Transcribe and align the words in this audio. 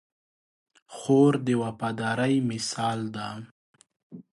خور 0.95 1.33
د 1.45 1.47
وفادارۍ 1.61 2.35
مثال 2.51 2.99
ده. 3.15 3.27